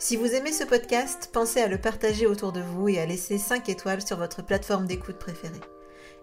Si 0.00 0.16
vous 0.16 0.32
aimez 0.32 0.52
ce 0.52 0.62
podcast, 0.62 1.28
pensez 1.32 1.60
à 1.60 1.66
le 1.66 1.76
partager 1.76 2.28
autour 2.28 2.52
de 2.52 2.60
vous 2.60 2.88
et 2.88 3.00
à 3.00 3.06
laisser 3.06 3.36
5 3.36 3.68
étoiles 3.68 4.00
sur 4.00 4.16
votre 4.16 4.42
plateforme 4.42 4.86
d'écoute 4.86 5.18
préférée. 5.18 5.60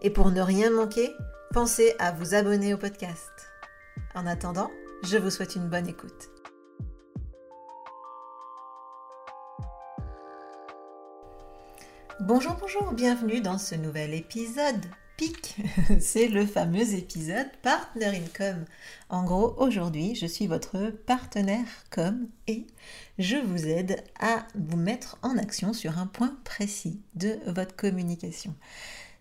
Et 0.01 0.09
pour 0.09 0.31
ne 0.31 0.39
rien 0.39 0.69
manquer, 0.69 1.11
pensez 1.51 1.93
à 1.99 2.13
vous 2.13 2.35
abonner 2.35 2.73
au 2.73 2.77
podcast. 2.77 3.29
En 4.15 4.25
attendant, 4.27 4.71
je 5.03 5.17
vous 5.17 5.29
souhaite 5.29 5.57
une 5.57 5.67
bonne 5.67 5.89
écoute. 5.89 6.29
Bonjour, 12.21 12.55
bonjour, 12.61 12.93
bienvenue 12.93 13.41
dans 13.41 13.57
ce 13.57 13.75
nouvel 13.75 14.13
épisode 14.13 14.85
PIC, 15.17 15.55
c'est 16.01 16.27
le 16.27 16.45
fameux 16.45 16.93
épisode 16.93 17.47
Partner 17.61 18.07
Income. 18.17 18.65
En 19.09 19.23
gros, 19.23 19.55
aujourd'hui, 19.57 20.13
je 20.13 20.25
suis 20.25 20.45
votre 20.45 20.89
partenaire 20.89 21.65
com 21.89 22.27
et 22.47 22.67
je 23.17 23.37
vous 23.37 23.65
aide 23.65 24.03
à 24.19 24.45
vous 24.55 24.75
mettre 24.75 25.17
en 25.21 25.37
action 25.37 25.71
sur 25.71 25.99
un 25.99 26.07
point 26.07 26.37
précis 26.43 26.99
de 27.13 27.39
votre 27.47 27.77
communication. 27.77 28.53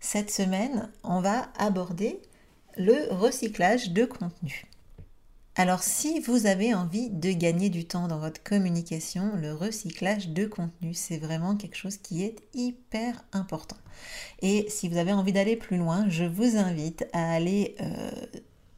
Cette 0.01 0.33
semaine, 0.33 0.91
on 1.05 1.21
va 1.21 1.49
aborder 1.59 2.21
le 2.77 3.13
recyclage 3.13 3.91
de 3.91 4.05
contenu. 4.05 4.67
Alors 5.57 5.85
si 5.85 6.19
vous 6.19 6.47
avez 6.47 6.75
envie 6.75 7.11
de 7.11 7.31
gagner 7.31 7.71
du 7.71 7.85
temps 7.85 8.09
dans 8.09 8.19
votre 8.19 8.43
communication, 8.43 9.37
le 9.37 9.55
recyclage 9.55 10.31
de 10.31 10.47
contenu, 10.47 10.95
c'est 10.95 11.19
vraiment 11.19 11.55
quelque 11.55 11.77
chose 11.77 11.97
qui 11.97 12.25
est 12.25 12.37
hyper 12.55 13.25
important. 13.33 13.77
Et 14.43 14.67
si 14.69 14.89
vous 14.89 14.97
avez 14.97 15.13
envie 15.13 15.33
d'aller 15.33 15.55
plus 15.55 15.77
loin, 15.77 16.07
je 16.09 16.25
vous 16.25 16.57
invite 16.57 17.07
à 17.13 17.33
aller 17.33 17.77
euh, 17.81 18.11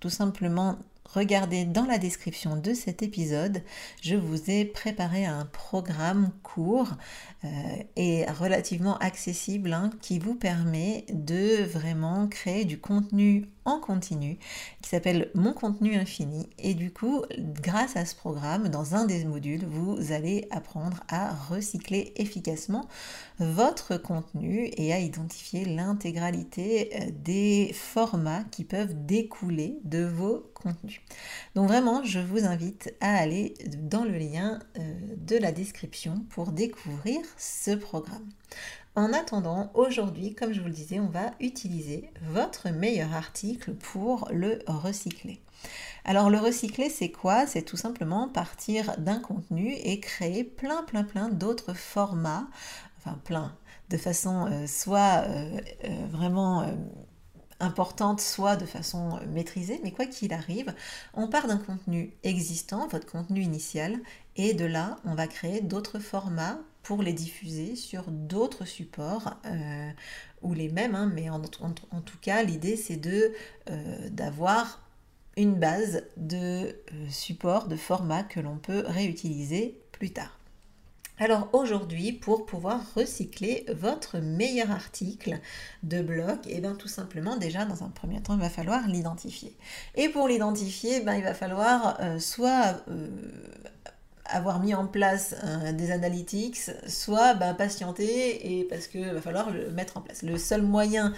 tout 0.00 0.10
simplement 0.10 0.78
regardez 1.06 1.64
dans 1.64 1.86
la 1.86 1.96
description 1.96 2.56
de 2.56 2.74
cet 2.74 3.02
épisode, 3.02 3.62
je 4.02 4.16
vous 4.16 4.50
ai 4.50 4.66
préparé 4.66 5.24
un 5.24 5.46
programme 5.46 6.30
court 6.42 6.90
euh, 7.44 7.48
et 7.96 8.26
relativement 8.32 8.98
accessible 8.98 9.72
hein, 9.72 9.90
qui 10.02 10.18
vous 10.18 10.34
permet 10.34 11.06
de 11.10 11.64
vraiment 11.64 12.28
créer 12.28 12.66
du 12.66 12.78
contenu 12.78 13.48
continu 13.80 14.38
qui 14.82 14.90
s'appelle 14.90 15.30
Mon 15.34 15.52
contenu 15.52 15.96
infini. 15.96 16.48
Et 16.58 16.74
du 16.74 16.92
coup, 16.92 17.22
grâce 17.38 17.96
à 17.96 18.04
ce 18.04 18.14
programme, 18.14 18.68
dans 18.68 18.94
un 18.94 19.04
des 19.04 19.24
modules, 19.24 19.64
vous 19.66 20.12
allez 20.12 20.46
apprendre 20.50 21.00
à 21.08 21.34
recycler 21.34 22.12
efficacement 22.16 22.88
votre 23.38 23.96
contenu 23.96 24.70
et 24.76 24.92
à 24.92 24.98
identifier 24.98 25.64
l'intégralité 25.64 26.90
euh, 26.94 27.10
des 27.10 27.72
formats 27.74 28.44
qui 28.50 28.64
peuvent 28.64 28.94
découler 29.06 29.78
de 29.84 30.04
vos 30.04 30.50
contenus. 30.54 31.00
Donc 31.54 31.68
vraiment, 31.68 32.02
je 32.02 32.20
vous 32.20 32.44
invite 32.44 32.94
à 33.00 33.16
aller 33.16 33.54
dans 33.78 34.04
le 34.04 34.16
lien 34.16 34.60
euh, 34.78 34.94
de 35.18 35.36
la 35.36 35.52
description 35.52 36.24
pour 36.30 36.52
découvrir 36.52 37.20
ce 37.36 37.72
programme. 37.72 38.28
En 38.94 39.12
attendant, 39.12 39.70
aujourd'hui, 39.74 40.34
comme 40.34 40.54
je 40.54 40.60
vous 40.60 40.68
le 40.68 40.72
disais, 40.72 41.00
on 41.00 41.08
va 41.08 41.32
utiliser 41.38 42.10
votre 42.22 42.70
meilleur 42.70 43.12
article 43.14 43.74
pour 43.74 44.28
le 44.32 44.60
recycler. 44.66 45.40
Alors 46.06 46.30
le 46.30 46.38
recycler, 46.38 46.88
c'est 46.88 47.10
quoi? 47.10 47.46
C'est 47.46 47.62
tout 47.62 47.76
simplement 47.76 48.28
partir 48.28 48.96
d'un 48.96 49.18
contenu 49.18 49.72
et 49.72 50.00
créer 50.00 50.44
plein, 50.44 50.82
plein, 50.82 51.04
plein 51.04 51.28
d'autres 51.28 51.74
formats, 51.74 52.46
enfin 52.98 53.18
plein, 53.24 53.54
de 53.90 53.98
façon 53.98 54.46
euh, 54.46 54.66
soit 54.66 55.24
euh, 55.26 55.60
euh, 55.84 56.06
vraiment 56.10 56.66
importante, 57.60 58.20
soit 58.20 58.56
de 58.56 58.66
façon 58.66 59.18
maîtrisée, 59.28 59.80
mais 59.82 59.90
quoi 59.90 60.06
qu'il 60.06 60.32
arrive, 60.32 60.74
on 61.14 61.28
part 61.28 61.48
d'un 61.48 61.58
contenu 61.58 62.14
existant, 62.22 62.86
votre 62.88 63.06
contenu 63.06 63.42
initial, 63.42 63.98
et 64.36 64.54
de 64.54 64.64
là, 64.64 64.96
on 65.04 65.14
va 65.14 65.26
créer 65.26 65.60
d'autres 65.60 65.98
formats 65.98 66.58
pour 66.86 67.02
les 67.02 67.12
diffuser 67.12 67.74
sur 67.74 68.04
d'autres 68.06 68.64
supports 68.64 69.34
euh, 69.44 69.90
ou 70.42 70.54
les 70.54 70.68
mêmes, 70.68 70.94
hein, 70.94 71.10
mais 71.12 71.28
en, 71.28 71.40
tout 71.40 72.18
cas 72.20 72.44
l'idée 72.44 72.76
c'est 72.76 72.96
de 72.96 73.32
euh, 73.68 74.08
d'avoir 74.10 74.88
une 75.36 75.54
base 75.54 76.04
de 76.16 76.36
euh, 76.36 76.74
support, 77.10 77.66
de 77.66 77.74
format 77.74 78.22
que 78.22 78.38
l'on 78.38 78.58
peut 78.58 78.84
réutiliser 78.86 79.80
plus 79.90 80.12
tard. 80.12 80.38
Alors 81.18 81.48
aujourd'hui, 81.54 82.12
pour 82.12 82.46
pouvoir 82.46 82.80
recycler 82.94 83.66
votre 83.74 84.18
meilleur 84.18 84.70
article 84.70 85.40
de 85.82 86.02
blog, 86.02 86.38
et 86.46 86.58
eh 86.58 86.60
bien 86.60 86.76
tout 86.76 86.88
simplement 86.88 87.36
déjà 87.36 87.64
dans 87.64 87.82
un 87.82 87.88
premier 87.88 88.22
temps, 88.22 88.34
il 88.34 88.40
va 88.40 88.50
falloir 88.50 88.86
l'identifier. 88.86 89.56
Et 89.96 90.08
pour 90.08 90.28
l'identifier, 90.28 91.00
ben, 91.00 91.14
il 91.14 91.24
va 91.24 91.34
falloir 91.34 91.98
soit 92.20 92.84
avoir 94.30 94.60
mis 94.60 94.74
en 94.74 94.86
place 94.86 95.34
euh, 95.44 95.72
des 95.72 95.90
analytics, 95.90 96.58
soit 96.86 97.34
bah, 97.34 97.54
patienter 97.54 98.58
et 98.58 98.64
parce 98.64 98.86
qu'il 98.86 99.04
va 99.04 99.20
falloir 99.20 99.50
le 99.50 99.70
mettre 99.70 99.96
en 99.96 100.00
place. 100.00 100.22
Le 100.22 100.38
seul 100.38 100.62
moyen 100.62 101.12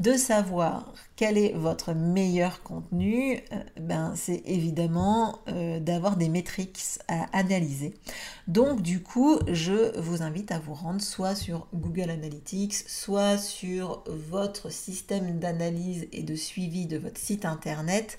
de 0.00 0.12
savoir 0.14 0.92
quel 1.16 1.38
est 1.38 1.52
votre 1.52 1.92
meilleur 1.92 2.62
contenu, 2.62 3.40
euh, 3.52 3.56
ben, 3.80 4.14
c'est 4.16 4.42
évidemment 4.44 5.38
euh, 5.48 5.80
d'avoir 5.80 6.16
des 6.16 6.28
métriques 6.28 6.80
à 7.08 7.26
analyser. 7.36 7.94
Donc 8.48 8.82
du 8.82 9.02
coup, 9.02 9.38
je 9.48 9.98
vous 10.00 10.22
invite 10.22 10.50
à 10.50 10.58
vous 10.58 10.74
rendre 10.74 11.00
soit 11.00 11.34
sur 11.34 11.68
Google 11.74 12.10
Analytics, 12.10 12.74
soit 12.74 13.38
sur 13.38 14.02
votre 14.06 14.70
système 14.70 15.38
d'analyse 15.38 16.08
et 16.12 16.22
de 16.22 16.34
suivi 16.34 16.86
de 16.86 16.98
votre 16.98 17.18
site 17.18 17.44
internet. 17.44 18.18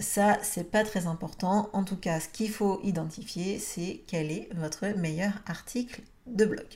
ça, 0.00 0.38
c'est 0.42 0.70
pas 0.70 0.82
très 0.82 1.06
important. 1.06 1.68
En 1.74 1.84
tout 1.84 1.96
cas, 1.96 2.20
ce 2.20 2.28
qu'il 2.28 2.50
faut 2.50 2.80
identifier, 2.82 3.37
c'est 3.58 4.00
quel 4.06 4.30
est 4.30 4.48
votre 4.54 4.86
meilleur 4.96 5.32
article 5.46 6.02
de 6.26 6.44
blog. 6.44 6.66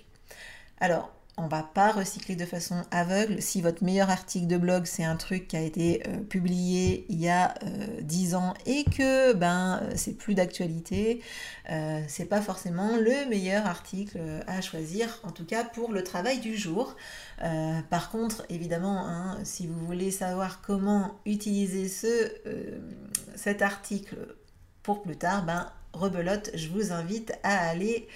Alors, 0.81 1.13
on 1.39 1.47
va 1.47 1.63
pas 1.63 1.93
recycler 1.93 2.37
de 2.37 2.45
façon 2.45 2.83
aveugle. 2.91 3.41
Si 3.41 3.63
votre 3.63 3.83
meilleur 3.83 4.11
article 4.11 4.47
de 4.47 4.59
blog, 4.59 4.85
c'est 4.85 5.05
un 5.05 5.17
truc 5.17 5.49
qui 5.49 5.57
a 5.57 5.63
été 5.63 6.03
euh, 6.07 6.19
publié 6.21 7.07
il 7.09 7.19
y 7.19 7.29
a 7.29 7.55
10 8.03 8.35
euh, 8.35 8.37
ans 8.37 8.55
et 8.67 8.85
que 8.85 9.33
ben 9.33 9.81
euh, 9.83 9.93
c'est 9.97 10.13
plus 10.13 10.35
d'actualité, 10.35 11.23
c'est 12.07 12.27
pas 12.27 12.43
forcément 12.43 12.97
le 12.97 13.29
meilleur 13.31 13.67
article 13.67 14.19
à 14.47 14.61
choisir, 14.61 15.21
en 15.23 15.31
tout 15.31 15.47
cas 15.47 15.65
pour 15.65 15.93
le 15.93 16.05
travail 16.05 16.39
du 16.41 16.57
jour. 16.57 16.97
par 17.89 18.11
contre, 18.11 18.45
évidemment, 18.51 19.07
hein, 19.07 19.39
si 19.45 19.67
vous 19.67 19.87
voulez 19.87 20.11
savoir 20.11 20.61
comment 20.61 21.19
utiliser 21.25 21.89
ce, 21.89 22.31
cet 23.37 23.63
article 23.63 24.17
pour 24.83 25.03
plus 25.03 25.17
tard, 25.17 25.45
ben 25.45 25.71
rebelote, 25.93 26.51
je 26.55 26.69
vous 26.69 26.93
invite 26.93 27.33
à 27.43 27.69
aller 27.69 28.09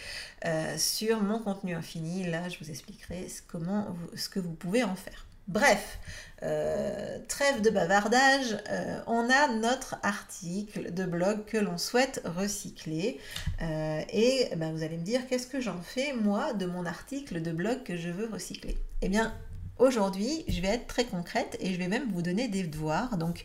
euh, 0.44 0.76
sur 0.78 1.22
mon 1.22 1.38
contenu 1.38 1.74
infini. 1.74 2.24
Là, 2.24 2.48
je 2.48 2.58
vous 2.58 2.70
expliquerai 2.70 3.26
comment 3.46 3.96
ce 4.14 4.28
que 4.28 4.40
vous 4.40 4.52
pouvez 4.52 4.84
en 4.84 4.94
faire. 4.94 5.26
Bref, 5.48 5.98
euh, 6.42 7.18
trêve 7.28 7.62
de 7.62 7.70
bavardage, 7.70 8.58
euh, 8.68 9.00
on 9.06 9.30
a 9.30 9.48
notre 9.54 9.96
article 10.02 10.92
de 10.92 11.04
blog 11.04 11.44
que 11.44 11.56
l'on 11.56 11.78
souhaite 11.78 12.20
recycler. 12.24 13.20
et 13.60 14.48
ben, 14.56 14.72
vous 14.72 14.82
allez 14.82 14.98
me 14.98 15.04
dire, 15.04 15.26
qu'est-ce 15.28 15.46
que 15.46 15.60
j'en 15.60 15.80
fais, 15.80 16.12
moi, 16.12 16.52
de 16.52 16.66
mon 16.66 16.84
article 16.84 17.40
de 17.40 17.52
blog 17.52 17.84
que 17.84 17.96
je 17.96 18.08
veux 18.08 18.26
recycler? 18.26 18.76
Eh 19.02 19.08
bien, 19.08 19.32
Aujourd'hui, 19.78 20.44
je 20.48 20.62
vais 20.62 20.68
être 20.68 20.86
très 20.86 21.04
concrète 21.04 21.56
et 21.60 21.74
je 21.74 21.78
vais 21.78 21.88
même 21.88 22.10
vous 22.10 22.22
donner 22.22 22.48
des 22.48 22.62
devoirs. 22.62 23.18
Donc, 23.18 23.44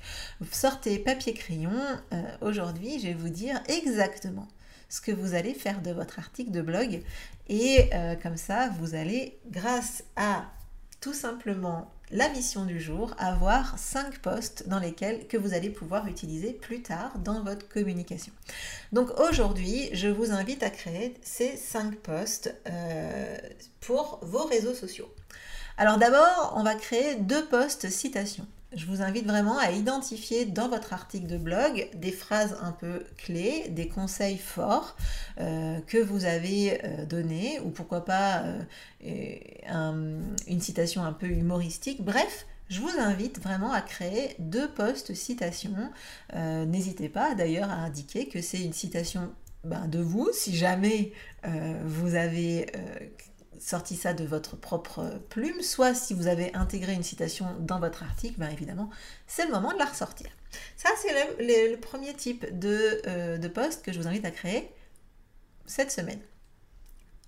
sortez 0.51 0.97
papier 0.97 1.33
crayon. 1.33 1.71
Euh, 2.13 2.21
aujourd'hui, 2.39 2.99
je 2.99 3.07
vais 3.07 3.13
vous 3.13 3.29
dire 3.29 3.61
exactement 3.67 4.47
ce 4.87 5.01
que 5.01 5.11
vous 5.11 5.33
allez 5.33 5.53
faire 5.53 5.81
de 5.81 5.91
votre 5.91 6.19
article 6.19 6.51
de 6.51 6.61
blog. 6.61 7.01
Et 7.49 7.89
euh, 7.93 8.15
comme 8.15 8.37
ça, 8.37 8.69
vous 8.79 8.95
allez, 8.95 9.39
grâce 9.49 10.03
à 10.15 10.45
tout 11.01 11.13
simplement 11.13 11.91
la 12.11 12.29
mission 12.29 12.65
du 12.65 12.79
jour, 12.79 13.13
avoir 13.17 13.77
5 13.77 14.19
posts 14.19 14.67
dans 14.67 14.79
lesquels 14.79 15.27
que 15.27 15.37
vous 15.37 15.53
allez 15.53 15.69
pouvoir 15.69 16.07
utiliser 16.07 16.53
plus 16.53 16.81
tard 16.81 17.17
dans 17.19 17.43
votre 17.43 17.67
communication. 17.67 18.33
Donc 18.91 19.09
aujourd'hui, 19.19 19.89
je 19.93 20.07
vous 20.07 20.31
invite 20.31 20.63
à 20.63 20.69
créer 20.69 21.15
ces 21.21 21.55
5 21.57 21.95
posts 21.97 22.53
euh, 22.69 23.37
pour 23.79 24.19
vos 24.23 24.43
réseaux 24.43 24.73
sociaux. 24.73 25.09
Alors 25.81 25.97
d'abord, 25.97 26.53
on 26.55 26.61
va 26.61 26.75
créer 26.75 27.15
deux 27.15 27.43
posts 27.45 27.89
citations 27.89 28.45
je 28.73 28.85
vous 28.85 29.01
invite 29.01 29.25
vraiment 29.25 29.57
à 29.57 29.71
identifier 29.71 30.45
dans 30.45 30.69
votre 30.69 30.93
article 30.93 31.27
de 31.27 31.37
blog 31.37 31.89
des 31.93 32.11
phrases 32.11 32.57
un 32.61 32.71
peu 32.71 33.03
clés, 33.17 33.67
des 33.69 33.89
conseils 33.89 34.37
forts 34.37 34.95
euh, 35.39 35.79
que 35.87 35.97
vous 35.97 36.23
avez 36.23 36.79
euh, 36.85 37.05
donnés, 37.05 37.59
ou 37.65 37.69
pourquoi 37.69 38.05
pas 38.05 38.45
euh, 39.03 40.21
une 40.47 40.61
citation 40.61 41.03
un 41.03 41.11
peu 41.11 41.27
humoristique. 41.27 42.01
Bref, 42.01 42.45
je 42.69 42.79
vous 42.79 42.97
invite 42.97 43.41
vraiment 43.41 43.73
à 43.73 43.81
créer 43.81 44.35
deux 44.39 44.69
posts 44.69 45.13
citations. 45.13 45.91
N'hésitez 46.33 47.09
pas 47.09 47.35
d'ailleurs 47.35 47.69
à 47.69 47.75
indiquer 47.75 48.29
que 48.29 48.41
c'est 48.41 48.61
une 48.61 48.71
citation 48.71 49.33
ben, 49.65 49.89
de 49.89 49.99
vous, 49.99 50.29
si 50.31 50.55
jamais 50.55 51.11
vous 51.83 52.15
avez 52.15 52.67
sorti 53.61 53.95
ça 53.95 54.13
de 54.13 54.25
votre 54.25 54.57
propre 54.57 55.21
plume, 55.29 55.61
soit 55.61 55.93
si 55.93 56.13
vous 56.13 56.27
avez 56.27 56.53
intégré 56.55 56.93
une 56.93 57.03
citation 57.03 57.55
dans 57.59 57.79
votre 57.79 58.03
article, 58.03 58.39
bien 58.39 58.49
évidemment, 58.49 58.89
c'est 59.27 59.45
le 59.45 59.51
moment 59.51 59.71
de 59.71 59.77
la 59.77 59.85
ressortir. 59.85 60.29
Ça, 60.75 60.89
c'est 61.01 61.13
le, 61.39 61.75
premier 61.77 62.13
type 62.13 62.57
de, 62.57 63.01
euh, 63.07 63.49
post 63.49 63.83
que 63.83 63.91
je 63.91 63.99
vous 63.99 64.07
invite 64.07 64.25
à 64.25 64.31
créer 64.31 64.71
cette 65.65 65.91
semaine. 65.91 66.19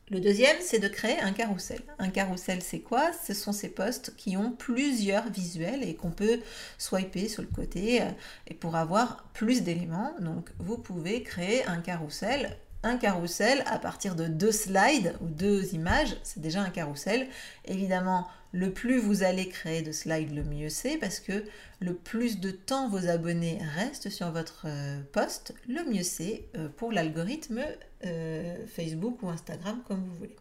Le 0.09 0.19
deuxième, 0.19 0.57
c'est 0.59 0.79
de 0.79 0.89
créer 0.89 1.19
un 1.21 1.31
carrousel. 1.31 1.81
Un 1.97 2.09
carrousel, 2.09 2.61
c'est 2.61 2.81
quoi? 2.81 3.11
Ce 3.25 3.33
sont 3.33 3.53
ces 3.53 3.69
posts 3.69 4.13
qui 4.17 4.35
ont 4.35 4.51
plusieurs 4.51 5.29
visuels 5.29 5.81
et 5.83 5.95
qu'on 5.95 6.11
peut 6.11 6.41
swiper 6.77 7.29
sur 7.29 7.41
le 7.41 7.47
côté 7.47 8.01
euh, 8.01 8.09
et 8.47 8.53
pour 8.53 8.75
avoir 8.75 9.23
plus 9.33 9.61
d'éléments. 9.61 10.13
Donc, 10.19 10.49
vous 10.59 10.77
pouvez 10.77 11.23
créer 11.23 11.65
un 11.67 11.79
carrousel 11.79 12.57
un 12.83 12.97
carrousel 12.97 13.63
à 13.67 13.79
partir 13.79 14.15
de 14.15 14.27
deux 14.27 14.51
slides 14.51 15.15
ou 15.21 15.27
deux 15.27 15.73
images, 15.73 16.15
c'est 16.23 16.41
déjà 16.41 16.61
un 16.61 16.69
carrousel. 16.69 17.27
Évidemment, 17.65 18.27
le 18.51 18.71
plus 18.71 18.99
vous 18.99 19.23
allez 19.23 19.49
créer 19.49 19.81
de 19.81 19.91
slides, 19.91 20.33
le 20.33 20.43
mieux 20.43 20.69
c'est 20.69 20.97
parce 20.97 21.19
que 21.19 21.43
le 21.79 21.95
plus 21.95 22.39
de 22.39 22.51
temps 22.51 22.87
vos 22.87 23.07
abonnés 23.07 23.59
restent 23.75 24.09
sur 24.09 24.31
votre 24.31 24.65
euh, 24.67 25.01
post, 25.11 25.55
le 25.67 25.83
mieux 25.91 26.03
c'est 26.03 26.45
euh, 26.55 26.69
pour 26.77 26.91
l'algorithme 26.91 27.61
euh, 28.05 28.55
Facebook 28.67 29.23
ou 29.23 29.29
Instagram 29.29 29.81
comme 29.87 30.03
vous 30.03 30.15
voulez. 30.15 30.35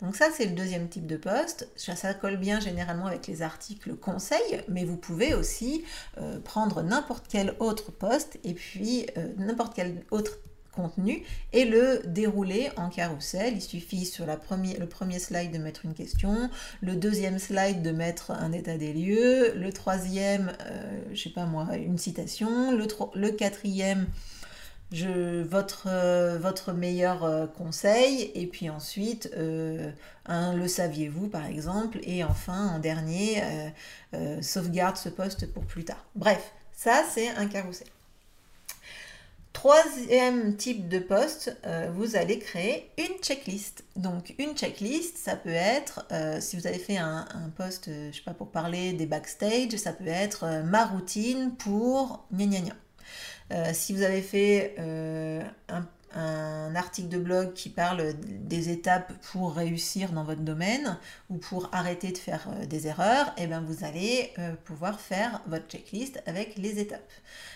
Donc 0.00 0.14
ça, 0.14 0.28
c'est 0.32 0.44
le 0.44 0.52
deuxième 0.52 0.88
type 0.88 1.08
de 1.08 1.16
post. 1.16 1.68
Ça, 1.74 2.14
colle 2.14 2.36
bien 2.36 2.60
généralement 2.60 3.06
avec 3.06 3.26
les 3.26 3.42
articles 3.42 3.96
conseils, 3.96 4.62
mais 4.68 4.84
vous 4.84 4.96
pouvez 4.96 5.34
aussi 5.34 5.82
prendre 6.44 6.82
n'importe 6.82 7.26
quel 7.28 7.52
autre 7.58 7.90
post 7.90 8.38
et 8.44 8.54
puis 8.54 9.06
n'importe 9.38 9.74
quel 9.74 10.04
autre 10.12 10.38
contenu 10.76 11.22
et 11.52 11.64
le 11.64 12.02
dérouler 12.04 12.70
en 12.76 12.90
carrousel. 12.90 13.54
Il 13.56 13.62
suffit 13.62 14.04
sur 14.04 14.26
le 14.26 14.86
premier 14.86 15.18
slide 15.18 15.50
de 15.50 15.58
mettre 15.58 15.84
une 15.84 15.94
question, 15.94 16.50
le 16.82 16.94
deuxième 16.94 17.38
slide 17.38 17.82
de 17.82 17.90
mettre 17.90 18.30
un 18.30 18.52
état 18.52 18.76
des 18.76 18.92
lieux, 18.92 19.54
le 19.56 19.72
troisième, 19.72 20.52
euh, 20.66 21.00
je 21.12 21.22
sais 21.22 21.30
pas 21.30 21.46
moi, 21.46 21.68
une 21.76 21.98
citation, 21.98 22.72
le, 22.72 23.30
quatrième, 23.30 24.06
euh, 24.94 25.44
votre 26.40 26.72
meilleur 26.72 27.24
euh, 27.24 27.46
conseil, 27.46 28.30
et 28.34 28.46
puis 28.46 28.70
ensuite, 28.70 29.30
un 30.26 30.54
le 30.54 30.68
saviez-vous 30.68 31.28
par 31.28 31.46
exemple, 31.46 31.98
et 32.02 32.22
enfin 32.22 32.74
en 32.74 32.78
dernier, 32.78 33.42
sauvegarde 34.42 34.96
ce 34.96 35.08
poste 35.08 35.52
pour 35.52 35.64
plus 35.64 35.84
tard. 35.84 36.04
Bref, 36.14 36.52
ça 36.72 37.02
c'est 37.12 37.28
un 37.30 37.46
carrousel. 37.46 37.88
Troisième 39.56 40.54
type 40.56 40.86
de 40.86 40.98
poste, 40.98 41.56
euh, 41.64 41.88
vous 41.94 42.14
allez 42.14 42.38
créer 42.38 42.90
une 42.98 43.22
checklist. 43.22 43.84
Donc 43.96 44.34
une 44.38 44.54
checklist, 44.54 45.16
ça 45.16 45.34
peut 45.34 45.48
être, 45.48 46.04
euh, 46.12 46.42
si 46.42 46.58
vous 46.58 46.66
avez 46.66 46.78
fait 46.78 46.98
un, 46.98 47.24
post, 47.56 47.88
euh, 47.88 48.10
je 48.12 48.18
sais 48.18 48.22
pas, 48.22 48.34
pour 48.34 48.50
parler 48.50 48.92
des 48.92 49.06
backstage, 49.06 49.74
ça 49.76 49.94
peut 49.94 50.08
être 50.08 50.62
ma 50.66 50.84
routine 50.84 51.54
pour 51.56 52.26
gna 52.30 52.44
gna 52.44 52.60
gna. 53.48 53.72
si 53.72 53.94
vous 53.94 54.02
avez 54.02 54.20
fait 54.20 54.74
un, 55.70 55.88
article 56.16 57.08
de 57.08 57.18
blog 57.18 57.52
qui 57.52 57.68
parle 57.68 58.14
des 58.20 58.70
étapes 58.70 59.12
pour 59.32 59.54
réussir 59.54 60.12
dans 60.12 60.24
votre 60.24 60.40
domaine 60.40 60.98
ou 61.30 61.36
pour 61.36 61.68
arrêter 61.72 62.12
de 62.12 62.18
faire 62.18 62.48
des 62.66 62.86
erreurs, 62.86 63.28
et 63.36 63.42
eh 63.42 63.46
bien 63.46 63.60
vous 63.60 63.84
allez 63.84 64.32
pouvoir 64.64 65.00
faire 65.00 65.42
votre 65.46 65.68
checklist 65.68 66.22
avec 66.26 66.56
les 66.56 66.78
étapes. 66.78 67.12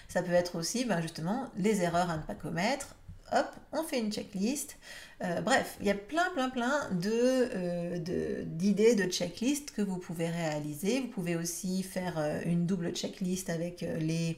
Ça 0.08 0.22
peut 0.22 0.32
être 0.32 0.56
aussi 0.58 0.84
ben, 0.84 1.00
justement 1.00 1.46
les 1.56 1.82
erreurs 1.82 2.10
à 2.10 2.16
ne 2.16 2.22
pas 2.22 2.34
commettre. 2.34 2.94
Hop, 3.32 3.46
on 3.72 3.84
fait 3.84 4.00
une 4.00 4.12
checklist. 4.12 4.76
Euh, 5.22 5.40
bref, 5.40 5.76
il 5.80 5.86
y 5.86 5.90
a 5.90 5.94
plein, 5.94 6.28
plein, 6.34 6.50
plein 6.50 6.88
euh, 7.06 7.98
d'idées 8.44 8.94
de, 8.96 9.04
de, 9.04 9.10
checklist 9.10 9.70
que 9.72 9.82
vous 9.82 9.98
pouvez 9.98 10.28
réaliser. 10.28 11.00
Vous 11.00 11.08
pouvez 11.08 11.36
aussi 11.36 11.84
faire 11.84 12.18
euh, 12.18 12.40
une 12.44 12.66
double 12.66 12.90
checklist 12.92 13.48
avec 13.48 13.84
les, 14.00 14.36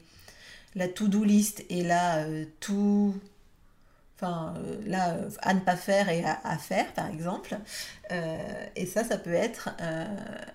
la 0.75 0.88
to-do 0.88 1.25
list 1.25 1.64
et 1.70 1.82
la 1.82 2.26
tout 2.60 3.14
enfin 4.22 4.54
là 4.86 5.16
à 5.40 5.54
ne 5.54 5.60
pas 5.60 5.76
faire 5.76 6.08
et 6.08 6.24
à, 6.24 6.58
faire 6.58 6.92
par 6.94 7.08
exemple 7.08 7.58
et 8.76 8.86
ça 8.86 9.04
ça 9.04 9.19
peut 9.19 9.34
être 9.34 9.70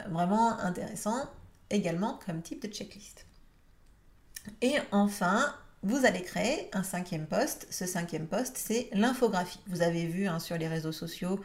vraiment 0.09 0.57
intéressant 0.59 1.29
également 1.69 2.19
comme 2.25 2.41
type 2.41 2.61
de 2.61 2.71
checklist 2.71 3.27
et 4.61 4.75
enfin, 4.91 5.53
vous 5.83 6.05
allez 6.05 6.21
créer 6.21 6.69
un 6.73 6.83
cinquième 6.83 7.27
poste. 7.27 7.67
Ce 7.69 7.85
cinquième 7.85 8.27
poste, 8.27 8.57
c'est 8.57 8.89
l'infographie. 8.93 9.59
Vous 9.67 9.81
avez 9.81 10.05
vu 10.05 10.27
hein, 10.27 10.39
sur 10.39 10.57
les 10.57 10.67
réseaux 10.67 10.91
sociaux 10.91 11.39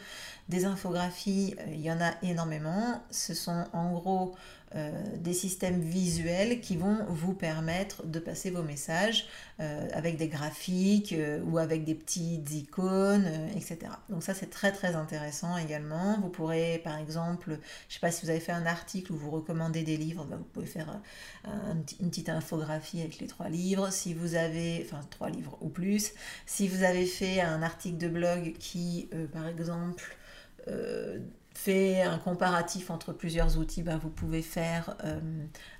des 0.48 0.64
infographies, 0.64 1.54
euh, 1.60 1.64
il 1.72 1.80
y 1.80 1.90
en 1.90 2.00
a 2.00 2.12
énormément. 2.22 3.02
Ce 3.10 3.34
sont 3.34 3.66
en 3.72 3.92
gros 3.92 4.34
euh, 4.74 4.90
des 5.18 5.34
systèmes 5.34 5.80
visuels 5.80 6.62
qui 6.62 6.78
vont 6.78 7.04
vous 7.08 7.34
permettre 7.34 8.06
de 8.06 8.18
passer 8.18 8.50
vos 8.50 8.62
messages 8.62 9.26
euh, 9.60 9.86
avec 9.92 10.16
des 10.16 10.28
graphiques 10.28 11.12
euh, 11.12 11.42
ou 11.44 11.58
avec 11.58 11.84
des 11.84 11.94
petites 11.94 12.50
icônes, 12.52 13.28
etc. 13.54 13.78
Donc 14.08 14.22
ça 14.22 14.32
c'est 14.32 14.48
très 14.48 14.72
très 14.72 14.94
intéressant 14.94 15.58
également. 15.58 16.18
Vous 16.22 16.30
pourrez 16.30 16.80
par 16.84 16.96
exemple, 16.96 17.50
je 17.50 17.54
ne 17.54 17.92
sais 17.92 18.00
pas 18.00 18.10
si 18.10 18.24
vous 18.24 18.30
avez 18.30 18.40
fait 18.40 18.52
un 18.52 18.64
article 18.64 19.12
où 19.12 19.16
vous 19.16 19.30
recommandez 19.30 19.82
des 19.82 19.98
livres, 19.98 20.24
ben, 20.24 20.38
vous 20.38 20.44
pouvez 20.44 20.66
faire 20.66 21.00
une 22.00 22.08
petite 22.08 22.30
infographie 22.30 23.00
avec 23.00 23.18
les 23.18 23.26
trois 23.26 23.50
livres. 23.50 23.92
Si 23.92 24.14
vous 24.14 24.36
avez, 24.36 24.86
enfin 24.86 25.02
trois 25.10 25.28
livres 25.28 25.58
ou 25.60 25.68
plus, 25.68 26.12
si 26.46 26.66
vous 26.66 26.82
avez 26.82 27.04
fait 27.04 27.42
un 27.42 27.62
article 27.62 27.98
de 27.98 28.08
blog 28.08 28.54
qui 28.58 29.10
par 29.32 29.46
exemple 29.48 30.16
fait 31.54 32.02
un 32.02 32.18
comparatif 32.18 32.90
entre 32.90 33.12
plusieurs 33.12 33.58
outils, 33.58 33.82
ben 33.82 33.98
vous 33.98 34.08
pouvez 34.08 34.42
faire 34.42 34.96
euh, 35.04 35.20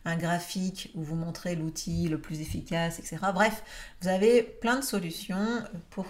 un 0.04 0.16
graphique 0.16 0.90
où 0.94 1.02
vous 1.02 1.14
montrez 1.14 1.54
l'outil 1.54 2.08
le 2.08 2.18
plus 2.18 2.40
efficace, 2.40 2.98
etc. 2.98 3.18
Bref, 3.32 3.62
vous 4.00 4.08
avez 4.08 4.42
plein 4.42 4.76
de 4.78 4.84
solutions 4.84 5.62
pour, 5.90 6.06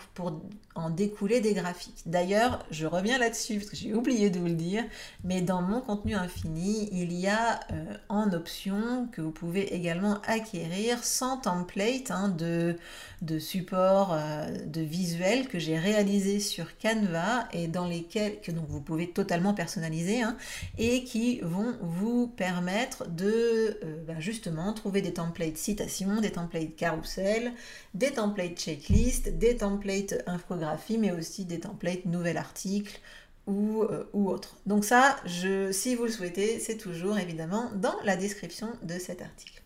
en 0.75 0.91
découler 0.91 1.41
des 1.41 1.53
graphiques. 1.53 2.03
D'ailleurs, 2.07 2.65
je 2.71 2.87
reviens 2.87 3.19
là-dessus 3.19 3.57
parce 3.57 3.69
que 3.69 3.77
j'ai 3.77 3.95
oublié 3.95 4.31
de 4.31 4.39
vous 4.39 4.47
le 4.47 4.55
dire, 4.55 4.85
mais 5.23 5.43
dans 5.43 5.61
mon 5.61 5.81
contenu 5.81 6.15
infini, 6.15 6.89
il 6.93 7.13
y 7.13 7.29
a 7.29 7.61
euh, 7.73 7.95
en 8.09 8.33
option 8.33 9.09
que 9.13 9.21
vous 9.21 9.33
pouvez 9.33 9.75
également 9.75 10.21
acquérir 10.27 11.05
100 11.05 11.39
templates 11.39 12.11
hein, 12.11 12.29
de, 12.31 12.77
de 13.21 13.39
support 13.39 14.13
euh, 14.13 14.47
de 14.67 14.81
visuels 14.81 15.49
que 15.49 15.59
j'ai 15.59 15.79
réalisé 15.79 16.41
sur 16.41 16.79
Canva 16.79 17.49
et 17.53 17.69
dans 17.69 17.87
lesquels 17.87 18.39
vous 18.69 18.81
pouvez 18.81 19.11
totalement 19.11 19.52
personnaliser 19.55 20.23
hein, 20.23 20.37
et 20.79 21.05
qui 21.05 21.41
vont 21.41 21.77
vous 21.81 22.29
permettre 22.29 23.09
de 23.09 23.79
euh, 23.85 24.05
bah, 24.07 24.19
justement 24.19 24.73
trouver 24.73 25.03
des 25.03 25.15
templates 25.15 25.57
citations, 25.57 26.21
des 26.21 26.33
templates 26.33 26.77
carousel, 26.77 27.53
des 27.95 28.13
templates 28.13 28.57
checklist, 28.57 29.39
des 29.39 29.57
templates 29.57 30.23
infographie, 30.27 30.99
mais 30.99 31.13
aussi 31.13 31.45
des 31.45 31.61
templates 31.61 32.05
nouvel 32.05 32.37
article 32.37 33.01
ou, 33.47 33.83
euh, 33.83 34.05
autre. 34.13 34.57
Donc 34.67 34.85
ça, 34.85 35.17
si 35.27 35.95
vous 35.95 36.05
le 36.05 36.11
souhaitez, 36.11 36.61
c'est 36.61 36.77
toujours 36.77 37.19
évidemment 37.19 37.71
dans 37.75 37.97
la 38.05 38.17
description 38.17 38.69
de 38.83 38.99
cet 38.99 39.23
article. 39.23 39.63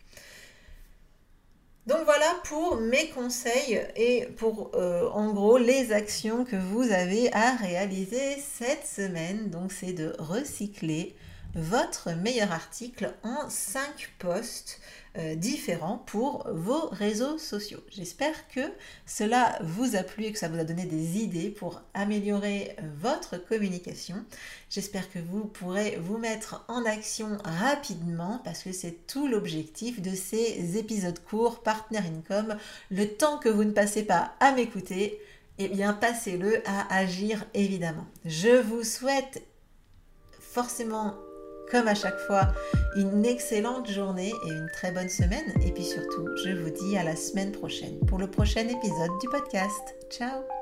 Donc 1.87 1.99
voilà 2.05 2.35
pour 2.43 2.79
mes 2.79 3.11
conseils 3.11 3.81
et 3.95 4.27
pour 4.37 4.73
euh, 4.75 5.09
en 5.11 5.33
gros 5.33 5.57
les 5.57 5.93
actions 5.93 6.45
que 6.45 6.57
vous 6.57 6.91
avez 6.91 7.33
à 7.33 7.55
réaliser 7.55 8.39
cette 8.41 8.85
semaine. 8.85 9.51
Donc 9.51 9.71
c'est 9.71 9.93
de 9.93 10.13
recycler 10.19 11.15
votre 11.57 12.13
meilleur 12.13 12.53
article 12.53 13.15
en 13.23 13.49
5 13.49 14.13
posts 14.19 14.79
euh, 15.17 15.35
différents 15.35 15.97
pour 15.97 16.47
vos 16.53 16.89
réseaux 16.91 17.39
sociaux. 17.39 17.81
J'espère 17.91 18.47
que 18.49 18.61
cela 19.07 19.59
vous 19.63 19.97
a 19.97 20.03
plu 20.03 20.25
et 20.25 20.33
que 20.33 20.39
ça 20.39 20.49
vous 20.49 20.59
a 20.59 20.65
donné 20.65 20.85
des 20.85 21.17
idées 21.17 21.49
pour 21.49 21.81
améliorer 21.95 22.77
euh, 22.79 22.83
votre 23.01 23.39
communication. 23.39 24.17
J'espère 24.69 25.11
que 25.11 25.19
vous 25.19 25.47
pourrez 25.47 25.97
vous 25.99 26.19
mettre 26.19 26.67
en 26.69 26.85
action 26.85 27.39
rapidement 27.43 28.43
parce 28.45 28.63
que 28.63 28.73
c'est 28.73 29.07
tout 29.07 29.27
l'objectif 29.27 30.03
de 30.03 30.15
ces 30.15 30.77
épisodes 30.77 31.19
courts 31.25 31.63
Partner 31.63 32.01
Income. 32.01 32.59
Le 32.91 33.07
temps 33.07 33.39
que 33.39 33.49
vous 33.49 33.65
ne 33.65 33.73
passez 33.73 34.03
pas 34.03 34.35
à 34.41 34.53
m'écouter, 34.53 35.19
eh 35.57 35.69
bien 35.69 35.95
passez-le 35.95 36.63
à 36.69 36.95
agir 36.95 37.47
évidemment. 37.55 38.07
Je 38.27 38.61
vous 38.61 38.85
souhaite 38.85 39.43
forcément 40.39 41.15
comme 41.71 41.89
à 41.89 41.95
chaque 41.95 42.19
fois, 42.21 42.53
une 42.97 43.25
excellente 43.25 43.91
journée 43.91 44.33
et 44.47 44.49
une 44.49 44.69
très 44.73 44.93
bonne 44.93 45.09
semaine. 45.09 45.53
Et 45.65 45.73
puis 45.73 45.85
surtout, 45.85 46.27
je 46.45 46.51
vous 46.51 46.71
dis 46.71 46.97
à 46.97 47.05
la 47.05 47.17
semaine 47.17 47.53
prochaine 47.53 47.99
pour 48.07 48.19
le 48.19 48.27
prochain 48.27 48.63
épisode 48.63 49.11
du 49.21 49.29
podcast. 49.29 49.97
Ciao 50.11 50.56